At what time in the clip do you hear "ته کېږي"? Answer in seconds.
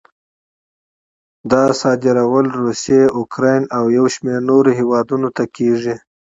5.35-5.95